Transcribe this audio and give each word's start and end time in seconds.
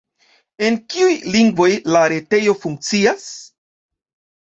En 0.67 0.79
kiuj 0.93 1.11
lingvoj 1.35 1.69
la 1.99 2.03
retejo 2.17 2.59
funkcias? 2.65 3.33